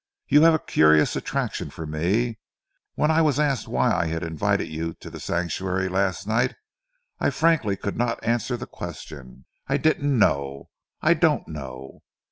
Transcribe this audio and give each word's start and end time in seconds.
You 0.27 0.41
have 0.41 0.55
a 0.55 0.65
curious 0.65 1.15
attraction 1.15 1.69
for 1.69 1.85
me. 1.85 2.39
When 2.95 3.11
I 3.11 3.21
was 3.21 3.39
asked 3.39 3.67
why 3.67 3.91
I 3.93 4.07
had 4.07 4.23
invited 4.23 4.67
you 4.67 4.95
to 4.95 5.11
The 5.11 5.19
Sanctuary 5.19 5.89
last 5.89 6.25
night, 6.25 6.55
I 7.19 7.29
frankly 7.29 7.75
could 7.75 7.97
not 7.97 8.17
answer 8.23 8.57
the 8.57 8.65
question. 8.65 9.45
I 9.67 9.77
didn't 9.77 10.17
know. 10.17 10.69
I 11.03 11.13
don't 11.13 11.47
know. 11.47 12.01